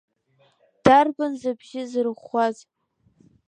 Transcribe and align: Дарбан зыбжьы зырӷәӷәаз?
Дарбан 0.83 1.33
зыбжьы 1.41 1.83
зырӷәӷәаз? 1.91 2.57